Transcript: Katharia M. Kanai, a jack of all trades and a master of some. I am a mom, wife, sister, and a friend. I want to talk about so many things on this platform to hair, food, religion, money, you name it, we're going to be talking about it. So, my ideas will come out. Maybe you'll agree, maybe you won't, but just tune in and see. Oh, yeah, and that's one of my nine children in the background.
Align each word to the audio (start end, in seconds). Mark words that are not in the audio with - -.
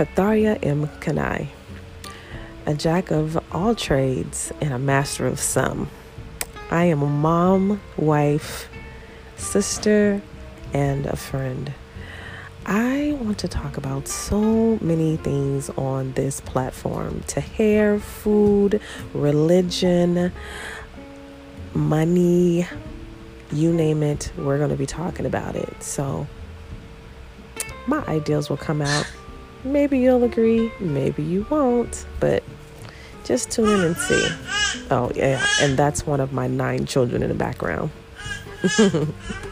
Katharia 0.00 0.58
M. 0.62 0.86
Kanai, 1.00 1.48
a 2.64 2.72
jack 2.72 3.10
of 3.10 3.38
all 3.52 3.74
trades 3.74 4.50
and 4.62 4.72
a 4.72 4.78
master 4.78 5.26
of 5.26 5.38
some. 5.38 5.90
I 6.70 6.84
am 6.84 7.02
a 7.02 7.06
mom, 7.06 7.82
wife, 7.98 8.70
sister, 9.36 10.22
and 10.72 11.04
a 11.04 11.16
friend. 11.16 11.74
I 12.64 13.14
want 13.20 13.36
to 13.40 13.48
talk 13.48 13.76
about 13.76 14.08
so 14.08 14.78
many 14.80 15.18
things 15.18 15.68
on 15.76 16.12
this 16.12 16.40
platform 16.40 17.20
to 17.26 17.42
hair, 17.42 17.98
food, 17.98 18.80
religion, 19.12 20.32
money, 21.74 22.66
you 23.52 23.70
name 23.70 24.02
it, 24.02 24.32
we're 24.38 24.56
going 24.56 24.70
to 24.70 24.76
be 24.76 24.86
talking 24.86 25.26
about 25.26 25.56
it. 25.56 25.82
So, 25.82 26.26
my 27.86 28.02
ideas 28.06 28.48
will 28.48 28.56
come 28.56 28.80
out. 28.80 29.06
Maybe 29.64 29.98
you'll 29.98 30.24
agree, 30.24 30.72
maybe 30.80 31.22
you 31.22 31.46
won't, 31.50 32.06
but 32.18 32.42
just 33.24 33.50
tune 33.50 33.68
in 33.68 33.84
and 33.84 33.96
see. 33.96 34.28
Oh, 34.90 35.12
yeah, 35.14 35.44
and 35.60 35.76
that's 35.76 36.06
one 36.06 36.20
of 36.20 36.32
my 36.32 36.46
nine 36.46 36.86
children 36.86 37.22
in 37.22 37.28
the 37.28 37.34
background. 37.34 37.90